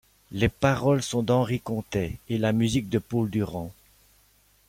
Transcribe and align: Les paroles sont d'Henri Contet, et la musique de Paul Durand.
Les 0.31 0.49
paroles 0.49 1.03
sont 1.03 1.21
d'Henri 1.21 1.59
Contet, 1.59 2.17
et 2.27 2.39
la 2.39 2.53
musique 2.53 2.89
de 2.89 2.97
Paul 2.97 3.29
Durand. 3.29 3.71